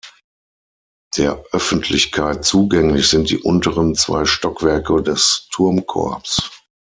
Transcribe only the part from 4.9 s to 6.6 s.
des Turmkorbs.